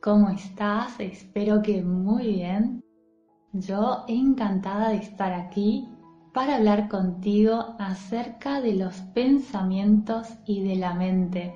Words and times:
¿Cómo 0.00 0.28
estás? 0.28 1.00
Espero 1.00 1.60
que 1.60 1.82
muy 1.82 2.34
bien. 2.34 2.84
Yo 3.52 4.04
encantada 4.06 4.90
de 4.90 4.98
estar 4.98 5.32
aquí 5.32 5.88
para 6.32 6.54
hablar 6.54 6.88
contigo 6.88 7.74
acerca 7.80 8.60
de 8.60 8.74
los 8.74 8.94
pensamientos 9.12 10.28
y 10.46 10.62
de 10.62 10.76
la 10.76 10.94
mente. 10.94 11.52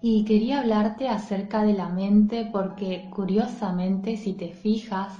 Y 0.00 0.24
quería 0.24 0.60
hablarte 0.60 1.08
acerca 1.08 1.64
de 1.64 1.72
la 1.72 1.88
mente 1.88 2.48
porque 2.52 3.10
curiosamente 3.10 4.16
si 4.16 4.34
te 4.34 4.52
fijas, 4.52 5.12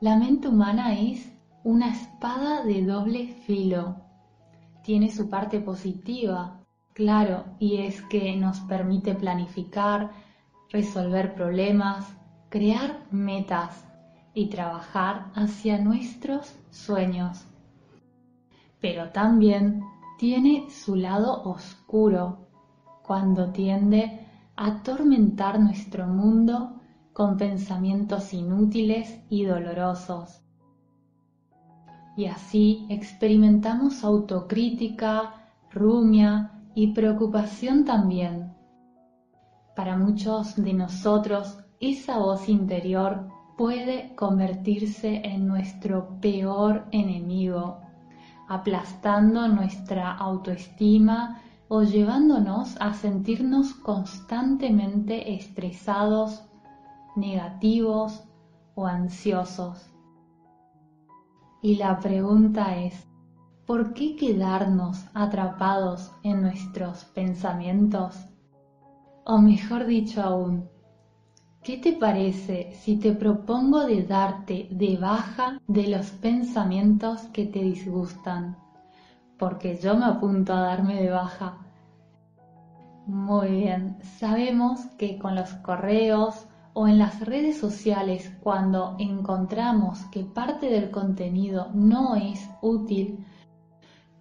la 0.00 0.16
mente 0.16 0.46
humana 0.46 0.96
es 0.96 1.28
una 1.64 1.90
espada 1.90 2.62
de 2.62 2.84
doble 2.84 3.34
filo. 3.46 3.96
Tiene 4.84 5.10
su 5.10 5.28
parte 5.28 5.58
positiva, 5.58 6.60
Claro, 7.00 7.44
y 7.58 7.78
es 7.78 8.02
que 8.02 8.36
nos 8.36 8.60
permite 8.60 9.14
planificar, 9.14 10.10
resolver 10.70 11.34
problemas, 11.34 12.06
crear 12.48 13.06
metas 13.10 13.84
y 14.34 14.48
trabajar 14.48 15.30
hacia 15.34 15.78
nuestros 15.78 16.54
sueños. 16.70 17.46
Pero 18.80 19.10
también 19.10 19.82
tiene 20.18 20.68
su 20.70 20.96
lado 20.96 21.42
oscuro, 21.44 22.46
cuando 23.02 23.50
tiende 23.50 24.26
a 24.56 24.66
atormentar 24.66 25.58
nuestro 25.58 26.06
mundo 26.06 26.80
con 27.12 27.36
pensamientos 27.36 28.32
inútiles 28.32 29.20
y 29.28 29.44
dolorosos. 29.44 30.42
Y 32.16 32.26
así 32.26 32.86
experimentamos 32.88 34.04
autocrítica, 34.04 35.34
rumia, 35.72 36.52
y 36.74 36.92
preocupación 36.92 37.84
también. 37.84 38.52
Para 39.80 39.96
muchos 39.96 40.56
de 40.56 40.74
nosotros, 40.74 41.56
esa 41.80 42.18
voz 42.18 42.50
interior 42.50 43.28
puede 43.56 44.14
convertirse 44.14 45.22
en 45.24 45.46
nuestro 45.46 46.20
peor 46.20 46.84
enemigo, 46.90 47.80
aplastando 48.46 49.48
nuestra 49.48 50.12
autoestima 50.12 51.40
o 51.68 51.82
llevándonos 51.82 52.76
a 52.78 52.92
sentirnos 52.92 53.72
constantemente 53.72 55.32
estresados, 55.32 56.42
negativos 57.16 58.22
o 58.74 58.86
ansiosos. 58.86 59.90
Y 61.62 61.76
la 61.76 61.98
pregunta 62.00 62.76
es, 62.76 63.08
¿por 63.66 63.94
qué 63.94 64.14
quedarnos 64.14 65.06
atrapados 65.14 66.12
en 66.22 66.42
nuestros 66.42 67.06
pensamientos? 67.06 68.29
O 69.24 69.38
mejor 69.38 69.86
dicho 69.86 70.22
aún, 70.22 70.68
¿qué 71.62 71.76
te 71.76 71.92
parece 71.92 72.72
si 72.72 72.96
te 72.96 73.12
propongo 73.12 73.84
de 73.84 74.02
darte 74.04 74.66
de 74.70 74.96
baja 74.96 75.60
de 75.68 75.88
los 75.88 76.10
pensamientos 76.10 77.20
que 77.32 77.44
te 77.44 77.60
disgustan? 77.60 78.56
Porque 79.38 79.78
yo 79.78 79.94
me 79.96 80.06
apunto 80.06 80.54
a 80.54 80.62
darme 80.62 81.02
de 81.02 81.10
baja. 81.10 81.58
Muy 83.06 83.50
bien, 83.50 83.98
sabemos 84.18 84.80
que 84.98 85.18
con 85.18 85.34
los 85.34 85.50
correos 85.54 86.46
o 86.72 86.88
en 86.88 86.98
las 86.98 87.20
redes 87.20 87.58
sociales 87.58 88.32
cuando 88.42 88.96
encontramos 88.98 89.98
que 90.06 90.24
parte 90.24 90.70
del 90.70 90.90
contenido 90.90 91.68
no 91.74 92.16
es 92.16 92.48
útil, 92.62 93.26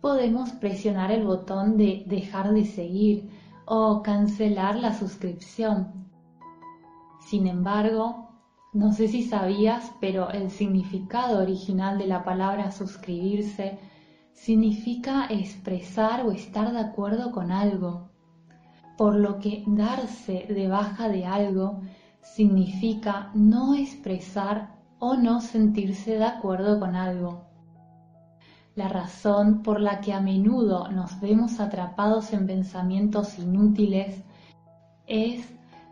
podemos 0.01 0.51
presionar 0.51 1.11
el 1.11 1.25
botón 1.25 1.77
de 1.77 2.03
dejar 2.05 2.53
de 2.53 2.65
seguir 2.65 3.29
o 3.71 4.01
cancelar 4.01 4.75
la 4.75 4.95
suscripción. 4.95 6.09
Sin 7.21 7.45
embargo, 7.45 8.29
no 8.73 8.93
sé 8.93 9.07
si 9.07 9.21
sabías, 9.21 9.93
pero 10.01 10.31
el 10.31 10.49
significado 10.49 11.39
original 11.39 11.99
de 11.99 12.07
la 12.07 12.23
palabra 12.23 12.71
suscribirse 12.71 13.77
significa 14.33 15.27
expresar 15.29 16.25
o 16.25 16.31
estar 16.31 16.71
de 16.71 16.79
acuerdo 16.79 17.31
con 17.31 17.51
algo, 17.51 18.09
por 18.97 19.15
lo 19.15 19.37
que 19.37 19.63
darse 19.67 20.47
de 20.49 20.67
baja 20.67 21.07
de 21.07 21.27
algo 21.27 21.81
significa 22.23 23.29
no 23.35 23.75
expresar 23.75 24.79
o 24.97 25.15
no 25.15 25.41
sentirse 25.41 26.17
de 26.17 26.25
acuerdo 26.25 26.79
con 26.79 26.95
algo. 26.95 27.48
La 28.79 28.87
razón 28.87 29.61
por 29.61 29.81
la 29.81 29.99
que 29.99 30.13
a 30.13 30.21
menudo 30.21 30.87
nos 30.89 31.19
vemos 31.19 31.59
atrapados 31.59 32.31
en 32.31 32.47
pensamientos 32.47 33.37
inútiles 33.37 34.23
es 35.05 35.45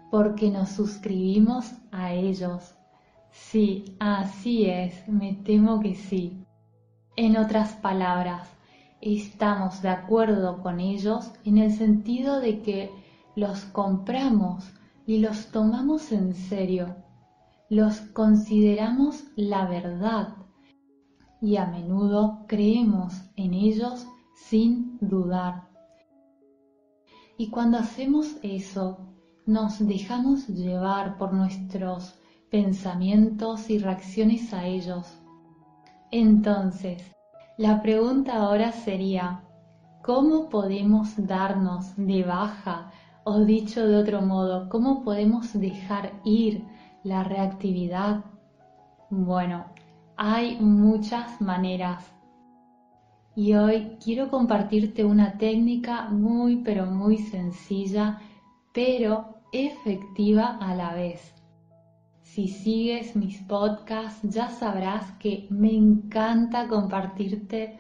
porque 0.10 0.50
nos 0.50 0.70
suscribimos 0.70 1.70
a 1.92 2.14
ellos. 2.14 2.76
Sí, 3.30 3.98
así 4.00 4.68
es, 4.70 5.06
me 5.10 5.34
temo 5.34 5.82
que 5.82 5.96
sí. 5.96 6.46
En 7.18 7.36
otras 7.36 7.74
palabras, 7.74 8.48
estamos 9.02 9.82
de 9.82 9.90
acuerdo 9.90 10.62
con 10.62 10.80
ellos 10.80 11.30
en 11.44 11.58
el 11.58 11.74
sentido 11.74 12.40
de 12.40 12.62
que 12.62 12.90
los 13.36 13.66
compramos 13.66 14.64
y 15.06 15.18
los 15.18 15.48
tomamos 15.48 16.14
en 16.14 16.34
serio. 16.34 16.96
Los 17.70 18.00
consideramos 18.00 19.26
la 19.36 19.66
verdad 19.66 20.37
y 21.42 21.58
a 21.58 21.66
menudo 21.66 22.46
creemos 22.48 23.14
en 23.36 23.54
ellos 23.54 24.08
sin 24.34 24.98
dudar. 25.00 25.68
Y 27.38 27.50
cuando 27.50 27.78
hacemos 27.78 28.38
eso, 28.42 28.98
nos 29.46 29.86
dejamos 29.86 30.48
llevar 30.48 31.18
por 31.18 31.34
nuestros 31.34 32.16
pensamientos 32.50 33.70
y 33.70 33.78
reacciones 33.78 34.54
a 34.54 34.66
ellos. 34.66 35.18
Entonces, 36.12 37.04
la 37.58 37.82
pregunta 37.82 38.36
ahora 38.36 38.72
sería, 38.72 39.44
¿cómo 40.04 40.50
podemos 40.50 41.14
darnos 41.28 41.96
de 41.96 42.24
baja? 42.24 42.92
O 43.24 43.42
dicho 43.42 43.86
de 43.86 43.98
otro 43.98 44.22
modo, 44.22 44.70
¿cómo 44.70 45.04
podemos 45.04 45.54
dejar 45.60 46.14
ir 46.24 46.66
la 47.04 47.24
reactividad? 47.24 48.24
Bueno, 49.10 49.66
hay 50.18 50.58
muchas 50.60 51.40
maneras. 51.40 52.04
Y 53.36 53.54
hoy 53.54 53.98
quiero 54.04 54.30
compartirte 54.32 55.06
una 55.06 55.38
técnica 55.38 56.10
muy 56.10 56.58
pero 56.58 56.88
muy 56.88 57.20
sencilla, 57.20 58.20
pero 58.74 59.36
efectiva 59.54 60.58
a 60.60 60.74
la 60.74 60.96
vez. 60.96 61.36
Si 62.24 62.48
sigues 62.48 63.16
mis 63.16 63.40
podcasts 63.44 64.28
ya 64.28 64.50
sabrás 64.50 65.12
que 65.20 65.48
me 65.52 65.72
encanta 65.72 66.68
compartirte 66.68 67.80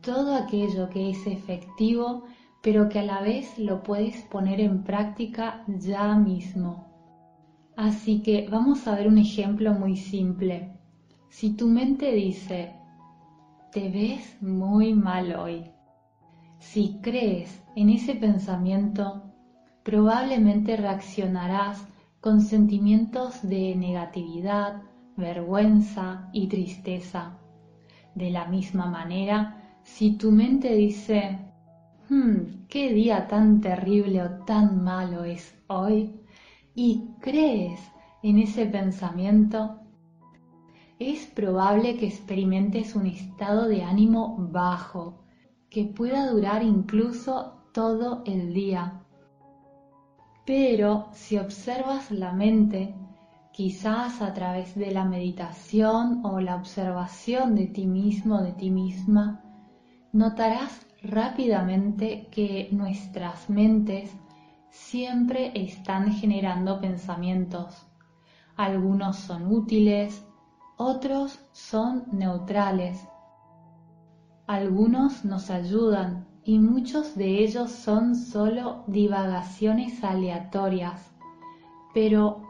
todo 0.00 0.34
aquello 0.36 0.88
que 0.88 1.10
es 1.10 1.26
efectivo, 1.26 2.24
pero 2.62 2.88
que 2.88 3.00
a 3.00 3.04
la 3.04 3.20
vez 3.20 3.58
lo 3.58 3.82
puedes 3.82 4.22
poner 4.22 4.58
en 4.60 4.84
práctica 4.84 5.64
ya 5.68 6.14
mismo. 6.14 6.86
Así 7.76 8.22
que 8.22 8.48
vamos 8.50 8.86
a 8.86 8.94
ver 8.94 9.06
un 9.06 9.18
ejemplo 9.18 9.74
muy 9.74 9.96
simple. 9.96 10.74
Si 11.36 11.50
tu 11.50 11.66
mente 11.66 12.12
dice, 12.12 12.76
te 13.72 13.90
ves 13.90 14.40
muy 14.40 14.94
mal 14.94 15.34
hoy, 15.34 15.68
si 16.60 17.00
crees 17.02 17.60
en 17.74 17.90
ese 17.90 18.14
pensamiento, 18.14 19.24
probablemente 19.82 20.76
reaccionarás 20.76 21.88
con 22.20 22.40
sentimientos 22.40 23.42
de 23.42 23.74
negatividad, 23.74 24.82
vergüenza 25.16 26.28
y 26.32 26.46
tristeza. 26.46 27.36
De 28.14 28.30
la 28.30 28.46
misma 28.46 28.86
manera, 28.86 29.80
si 29.82 30.16
tu 30.16 30.30
mente 30.30 30.72
dice, 30.76 31.36
hmm, 32.10 32.66
qué 32.68 32.92
día 32.92 33.26
tan 33.26 33.60
terrible 33.60 34.22
o 34.22 34.30
tan 34.44 34.84
malo 34.84 35.24
es 35.24 35.52
hoy, 35.66 36.14
y 36.76 37.08
crees 37.18 37.80
en 38.22 38.38
ese 38.38 38.66
pensamiento, 38.66 39.83
es 40.98 41.26
probable 41.26 41.96
que 41.96 42.06
experimentes 42.06 42.94
un 42.94 43.06
estado 43.06 43.68
de 43.68 43.82
ánimo 43.82 44.36
bajo, 44.50 45.24
que 45.68 45.84
pueda 45.84 46.30
durar 46.30 46.62
incluso 46.62 47.54
todo 47.72 48.22
el 48.26 48.54
día. 48.54 49.00
Pero 50.46 51.08
si 51.12 51.38
observas 51.38 52.10
la 52.10 52.32
mente, 52.32 52.94
quizás 53.52 54.22
a 54.22 54.34
través 54.34 54.74
de 54.76 54.92
la 54.92 55.04
meditación 55.04 56.24
o 56.24 56.40
la 56.40 56.56
observación 56.56 57.54
de 57.54 57.66
ti 57.66 57.86
mismo, 57.86 58.40
de 58.42 58.52
ti 58.52 58.70
misma, 58.70 59.42
notarás 60.12 60.86
rápidamente 61.02 62.28
que 62.30 62.68
nuestras 62.70 63.50
mentes 63.50 64.14
siempre 64.70 65.52
están 65.54 66.12
generando 66.12 66.80
pensamientos. 66.80 67.86
Algunos 68.56 69.16
son 69.16 69.52
útiles, 69.52 70.24
otros 70.76 71.38
son 71.52 72.04
neutrales. 72.12 73.00
Algunos 74.46 75.24
nos 75.24 75.50
ayudan 75.50 76.26
y 76.44 76.58
muchos 76.58 77.14
de 77.16 77.42
ellos 77.44 77.70
son 77.70 78.14
solo 78.14 78.84
divagaciones 78.86 80.02
aleatorias. 80.02 81.10
Pero 81.94 82.42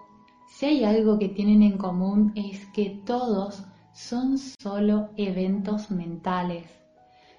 si 0.48 0.66
hay 0.66 0.84
algo 0.84 1.18
que 1.18 1.28
tienen 1.28 1.62
en 1.62 1.78
común 1.78 2.32
es 2.34 2.66
que 2.68 3.02
todos 3.04 3.64
son 3.92 4.38
solo 4.38 5.10
eventos 5.16 5.90
mentales. 5.90 6.68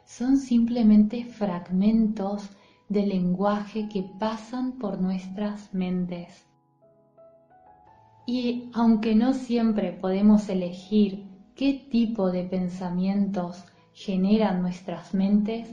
Son 0.05 0.37
simplemente 0.37 1.25
fragmentos 1.25 2.49
de 2.89 3.07
lenguaje 3.07 3.89
que 3.89 4.03
pasan 4.19 4.73
por 4.73 5.01
nuestras 5.01 5.73
mentes. 5.73 6.45
Y 8.25 8.71
aunque 8.73 9.15
no 9.15 9.33
siempre 9.33 9.91
podemos 9.91 10.49
elegir 10.49 11.25
qué 11.55 11.73
tipo 11.73 12.31
de 12.31 12.43
pensamientos 12.43 13.63
generan 13.93 14.61
nuestras 14.61 15.13
mentes, 15.13 15.69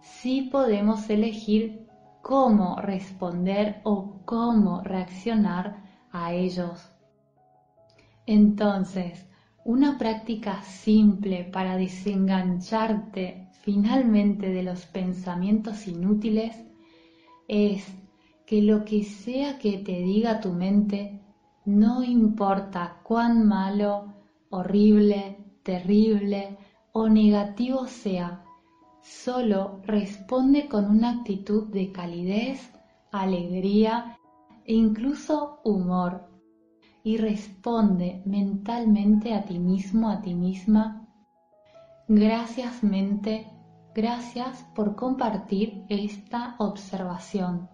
sí 0.00 0.48
podemos 0.50 1.08
elegir 1.10 1.86
cómo 2.22 2.76
responder 2.76 3.80
o 3.84 4.20
cómo 4.24 4.82
reaccionar 4.82 5.84
a 6.10 6.32
ellos. 6.32 6.90
Entonces, 8.26 9.26
una 9.64 9.98
práctica 9.98 10.62
simple 10.62 11.44
para 11.44 11.76
desengancharte 11.76 13.48
finalmente 13.60 14.48
de 14.48 14.62
los 14.62 14.86
pensamientos 14.86 15.86
inútiles 15.86 16.56
es 17.46 17.86
que 18.46 18.62
lo 18.62 18.84
que 18.84 19.04
sea 19.04 19.58
que 19.58 19.78
te 19.78 20.00
diga 20.00 20.40
tu 20.40 20.52
mente, 20.52 21.19
no 21.78 22.02
importa 22.02 23.00
cuán 23.04 23.46
malo, 23.46 24.12
horrible, 24.50 25.38
terrible 25.62 26.58
o 26.92 27.08
negativo 27.08 27.86
sea, 27.86 28.42
solo 29.00 29.80
responde 29.84 30.68
con 30.68 30.86
una 30.86 31.10
actitud 31.10 31.68
de 31.68 31.92
calidez, 31.92 32.72
alegría 33.12 34.18
e 34.64 34.74
incluso 34.74 35.60
humor. 35.64 36.28
Y 37.04 37.16
responde 37.16 38.20
mentalmente 38.26 39.32
a 39.32 39.44
ti 39.44 39.58
mismo, 39.58 40.10
a 40.10 40.20
ti 40.20 40.34
misma. 40.34 41.06
Gracias 42.08 42.82
mente, 42.82 43.46
gracias 43.94 44.64
por 44.74 44.96
compartir 44.96 45.84
esta 45.88 46.56
observación. 46.58 47.70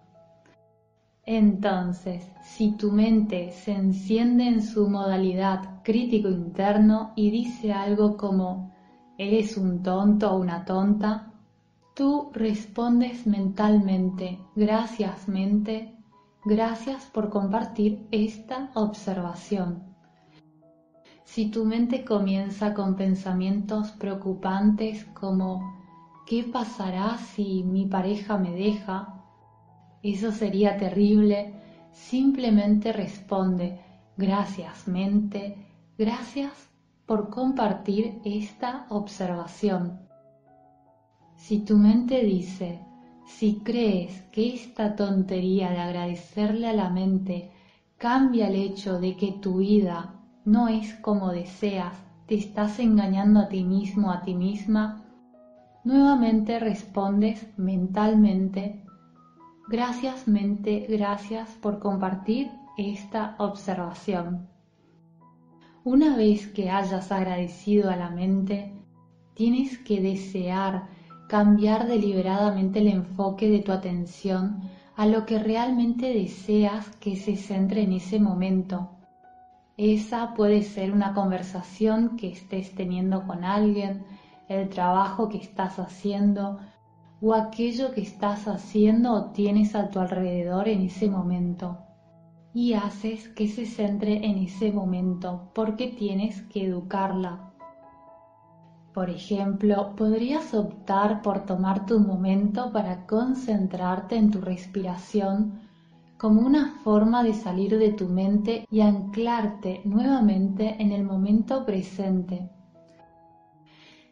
Entonces, 1.26 2.31
si 2.40 2.76
tu 2.76 2.93
mente 2.93 3.50
se 3.50 3.73
enciende 3.73 4.44
en 4.46 4.62
su 4.62 4.88
modalidad 4.88 5.82
crítico 5.82 6.28
interno 6.28 7.12
y 7.17 7.32
dice 7.32 7.73
algo 7.73 8.17
como 8.17 8.73
eres 9.19 9.56
un 9.56 9.82
tonto 9.82 10.31
o 10.31 10.38
una 10.38 10.64
tonta, 10.64 11.32
tú 11.94 12.31
respondes 12.32 13.26
mentalmente, 13.26 14.38
gracias 14.55 15.26
mente, 15.26 15.93
gracias 16.44 17.06
por 17.06 17.28
compartir 17.28 18.06
esta 18.12 18.70
observación. 18.75 19.82
Si 21.25 21.50
tu 21.50 21.64
mente 21.64 22.05
comienza 22.05 22.73
con 22.73 22.94
pensamientos 22.94 23.90
preocupantes 23.90 25.05
como 25.06 25.75
¿qué 26.25 26.44
pasará 26.44 27.19
si 27.19 27.64
mi 27.64 27.87
pareja 27.87 28.38
me 28.38 28.52
deja? 28.52 29.15
Eso 30.06 30.30
sería 30.30 30.76
terrible. 30.76 31.52
Simplemente 31.90 32.92
responde, 32.92 33.80
gracias 34.16 34.86
mente, 34.86 35.56
gracias 35.98 36.52
por 37.06 37.28
compartir 37.28 38.20
esta 38.24 38.86
observación. 38.90 39.98
Si 41.34 41.58
tu 41.58 41.76
mente 41.76 42.22
dice, 42.22 42.78
si 43.26 43.56
crees 43.64 44.22
que 44.30 44.54
esta 44.54 44.94
tontería 44.94 45.70
de 45.70 45.78
agradecerle 45.78 46.68
a 46.68 46.72
la 46.72 46.88
mente 46.88 47.50
cambia 47.98 48.46
el 48.46 48.54
hecho 48.54 49.00
de 49.00 49.16
que 49.16 49.32
tu 49.32 49.56
vida 49.56 50.14
no 50.44 50.68
es 50.68 50.94
como 50.94 51.32
deseas, 51.32 51.96
te 52.28 52.36
estás 52.36 52.78
engañando 52.78 53.40
a 53.40 53.48
ti 53.48 53.64
mismo, 53.64 54.12
a 54.12 54.22
ti 54.22 54.34
misma, 54.34 55.02
nuevamente 55.82 56.60
respondes 56.60 57.44
mentalmente 57.56 58.86
Gracias 59.68 60.28
mente, 60.28 60.86
gracias 60.88 61.50
por 61.60 61.80
compartir 61.80 62.52
esta 62.78 63.34
observación. 63.38 64.48
Una 65.82 66.16
vez 66.16 66.46
que 66.46 66.70
hayas 66.70 67.10
agradecido 67.10 67.90
a 67.90 67.96
la 67.96 68.10
mente, 68.10 68.72
tienes 69.34 69.76
que 69.78 70.00
desear 70.00 70.86
cambiar 71.28 71.88
deliberadamente 71.88 72.78
el 72.78 72.86
enfoque 72.86 73.50
de 73.50 73.58
tu 73.58 73.72
atención 73.72 74.70
a 74.94 75.04
lo 75.04 75.26
que 75.26 75.40
realmente 75.40 76.14
deseas 76.14 76.88
que 77.00 77.16
se 77.16 77.34
centre 77.34 77.82
en 77.82 77.94
ese 77.94 78.20
momento. 78.20 78.90
Esa 79.76 80.32
puede 80.34 80.62
ser 80.62 80.92
una 80.92 81.12
conversación 81.12 82.16
que 82.16 82.28
estés 82.28 82.72
teniendo 82.76 83.26
con 83.26 83.42
alguien, 83.42 84.04
el 84.48 84.68
trabajo 84.68 85.28
que 85.28 85.38
estás 85.38 85.80
haciendo, 85.80 86.60
o 87.20 87.34
aquello 87.34 87.92
que 87.92 88.02
estás 88.02 88.46
haciendo 88.46 89.12
o 89.12 89.24
tienes 89.30 89.74
a 89.74 89.90
tu 89.90 89.98
alrededor 89.98 90.68
en 90.68 90.82
ese 90.82 91.08
momento. 91.08 91.78
Y 92.52 92.72
haces 92.72 93.28
que 93.28 93.48
se 93.48 93.66
centre 93.66 94.24
en 94.26 94.38
ese 94.38 94.72
momento 94.72 95.50
porque 95.54 95.88
tienes 95.88 96.42
que 96.42 96.66
educarla. 96.66 97.52
Por 98.94 99.10
ejemplo, 99.10 99.94
podrías 99.94 100.54
optar 100.54 101.20
por 101.20 101.44
tomar 101.44 101.84
tu 101.84 102.00
momento 102.00 102.72
para 102.72 103.06
concentrarte 103.06 104.16
en 104.16 104.30
tu 104.30 104.40
respiración 104.40 105.60
como 106.16 106.40
una 106.40 106.78
forma 106.82 107.22
de 107.22 107.34
salir 107.34 107.76
de 107.76 107.92
tu 107.92 108.08
mente 108.08 108.66
y 108.70 108.80
anclarte 108.80 109.82
nuevamente 109.84 110.76
en 110.78 110.92
el 110.92 111.04
momento 111.04 111.66
presente. 111.66 112.49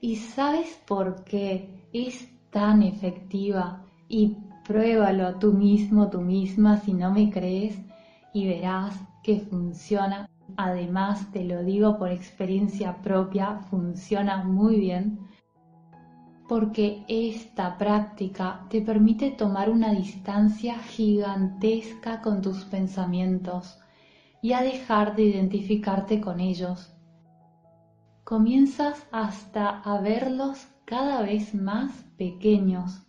¿Y 0.02 0.16
sabes 0.16 0.78
por 0.86 1.24
qué 1.24 1.88
es 1.94 2.33
tan 2.54 2.82
efectiva 2.84 3.82
y 4.08 4.36
pruébalo 4.64 5.34
tú 5.40 5.52
mismo, 5.52 6.08
tú 6.08 6.20
misma 6.20 6.78
si 6.78 6.94
no 6.94 7.10
me 7.10 7.28
crees 7.28 7.76
y 8.32 8.46
verás 8.46 8.94
que 9.24 9.40
funciona. 9.40 10.30
Además, 10.56 11.32
te 11.32 11.44
lo 11.44 11.64
digo 11.64 11.98
por 11.98 12.10
experiencia 12.10 13.02
propia, 13.02 13.58
funciona 13.70 14.44
muy 14.44 14.78
bien 14.78 15.18
porque 16.48 17.04
esta 17.08 17.76
práctica 17.76 18.66
te 18.70 18.82
permite 18.82 19.32
tomar 19.32 19.68
una 19.68 19.92
distancia 19.92 20.78
gigantesca 20.78 22.20
con 22.20 22.40
tus 22.40 22.64
pensamientos 22.66 23.80
y 24.42 24.52
a 24.52 24.62
dejar 24.62 25.16
de 25.16 25.22
identificarte 25.22 26.20
con 26.20 26.38
ellos. 26.38 26.94
Comienzas 28.22 29.06
hasta 29.10 29.80
a 29.80 30.00
verlos 30.00 30.68
cada 30.84 31.22
vez 31.22 31.54
más 31.54 31.92
pequeños 32.16 33.06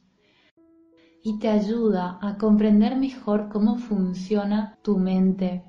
y 1.24 1.40
te 1.40 1.50
ayuda 1.50 2.20
a 2.22 2.38
comprender 2.38 2.96
mejor 2.96 3.50
cómo 3.50 3.78
funciona 3.78 4.78
tu 4.84 4.98
mente. 4.98 5.64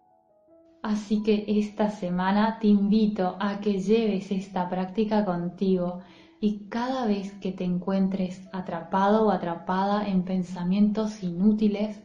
Así 0.82 1.22
que 1.22 1.44
esta 1.48 1.90
semana 1.90 2.58
te 2.60 2.68
invito 2.68 3.36
a 3.40 3.60
que 3.60 3.80
lleves 3.80 4.30
esta 4.30 4.68
práctica 4.68 5.25
contigo 5.25 6.00
y 6.40 6.68
cada 6.68 7.06
vez 7.06 7.32
que 7.40 7.52
te 7.52 7.64
encuentres 7.64 8.46
atrapado 8.52 9.26
o 9.26 9.30
atrapada 9.30 10.06
en 10.06 10.22
pensamientos 10.22 11.22
inútiles, 11.22 12.04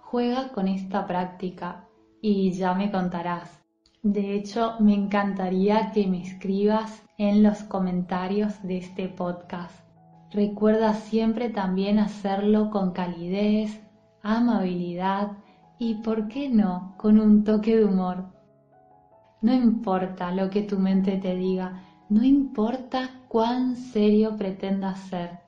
juega 0.00 0.50
con 0.52 0.68
esta 0.68 1.06
práctica 1.06 1.88
y 2.20 2.50
ya 2.50 2.74
me 2.74 2.90
contarás. 2.90 3.67
De 4.04 4.34
hecho, 4.34 4.74
me 4.78 4.94
encantaría 4.94 5.90
que 5.90 6.06
me 6.06 6.22
escribas 6.22 7.02
en 7.18 7.42
los 7.42 7.64
comentarios 7.64 8.62
de 8.62 8.78
este 8.78 9.08
podcast. 9.08 9.74
Recuerda 10.30 10.94
siempre 10.94 11.48
también 11.48 11.98
hacerlo 11.98 12.70
con 12.70 12.92
calidez, 12.92 13.80
amabilidad 14.22 15.32
y, 15.80 15.96
¿por 15.96 16.28
qué 16.28 16.48
no?, 16.48 16.94
con 16.96 17.18
un 17.18 17.42
toque 17.42 17.76
de 17.76 17.86
humor. 17.86 18.26
No 19.42 19.52
importa 19.52 20.30
lo 20.30 20.48
que 20.48 20.62
tu 20.62 20.78
mente 20.78 21.16
te 21.16 21.34
diga, 21.34 21.82
no 22.08 22.22
importa 22.22 23.10
cuán 23.26 23.74
serio 23.74 24.36
pretendas 24.36 25.00
ser. 25.00 25.40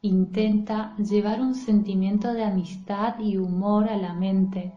Intenta 0.00 0.96
llevar 0.96 1.42
un 1.42 1.54
sentimiento 1.54 2.32
de 2.32 2.44
amistad 2.44 3.18
y 3.18 3.36
humor 3.36 3.90
a 3.90 3.98
la 3.98 4.14
mente 4.14 4.72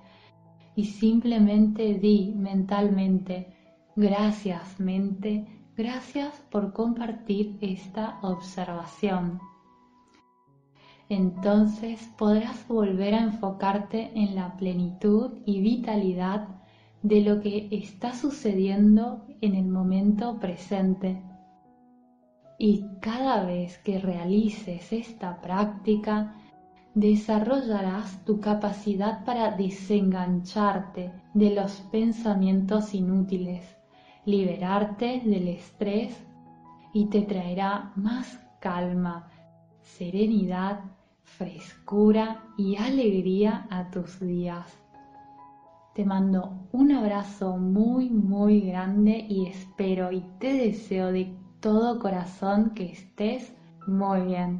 y 0.76 0.86
simplemente 0.86 1.96
di 1.96 2.34
mentalmente, 2.36 3.56
gracias 3.96 4.80
mente, 4.80 5.46
gracias 5.76 6.34
por 6.52 6.74
compartir 6.74 7.58
esta 7.62 8.20
observación. 8.22 9.40
Entonces 11.10 12.10
podrás 12.18 12.68
volver 12.68 13.14
a 13.14 13.24
enfocarte 13.24 14.12
en 14.16 14.36
la 14.36 14.56
plenitud 14.58 15.32
y 15.46 15.62
vitalidad 15.62 16.48
de 17.04 17.22
lo 17.22 17.42
que 17.42 17.68
está 17.72 18.14
sucediendo 18.14 19.26
en 19.42 19.56
el 19.56 19.66
momento 19.66 20.40
presente. 20.40 21.22
Y 22.58 22.86
cada 23.02 23.44
vez 23.44 23.78
que 23.80 24.00
realices 24.00 24.94
esta 24.94 25.42
práctica, 25.42 26.34
desarrollarás 26.96 28.24
tu 28.24 28.40
capacidad 28.40 29.26
para 29.26 29.52
desengancharte 29.52 31.12
de 31.34 31.50
los 31.50 31.72
pensamientos 31.92 32.94
inútiles, 32.94 33.64
liberarte 34.26 35.22
del 35.26 35.48
estrés 35.48 36.16
y 36.94 37.08
te 37.08 37.22
traerá 37.22 37.92
más 37.96 38.40
calma, 38.60 39.28
serenidad, 39.82 40.82
frescura 41.24 42.44
y 42.58 42.76
alegría 42.76 43.68
a 43.70 43.90
tus 43.90 44.20
días. 44.20 44.80
Te 45.96 46.06
mando 46.06 46.68
un 46.72 46.92
abrazo 46.92 47.58
muy, 47.58 48.10
muy 48.10 48.62
grande 48.62 49.26
y 49.28 49.48
espero 49.48 50.12
y 50.12 50.22
te 50.40 50.54
deseo 50.54 51.12
de 51.12 51.36
todo 51.60 52.00
corazón 52.00 52.72
que 52.76 52.92
estés 52.92 53.56
muy 53.88 54.22
bien. 54.22 54.60